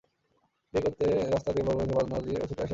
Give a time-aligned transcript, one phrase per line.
[0.73, 2.69] বিয়ে করতে রাস্তা দিয়ে বর চলেছে বাজনা বাজিয়ে, ও ছুটে আসে বারান্দায়।